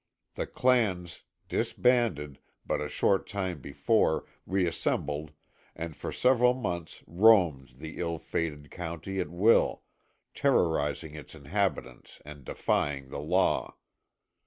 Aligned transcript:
The 0.33 0.47
clans, 0.47 1.21
disbanded(?) 1.47 2.39
but 2.65 2.81
a 2.81 2.89
short 2.89 3.29
time 3.29 3.59
before, 3.61 4.25
reassembled 4.47 5.29
and 5.75 5.95
for 5.95 6.11
several 6.11 6.55
months 6.55 7.03
roamed 7.05 7.73
the 7.75 7.99
ill 7.99 8.17
fated 8.17 8.71
county 8.71 9.19
at 9.19 9.29
will, 9.29 9.83
terrorizing 10.33 11.13
its 11.13 11.35
inhabitants 11.35 12.19
and 12.25 12.43
defying 12.43 13.09
the 13.09 13.21
law. 13.21 13.77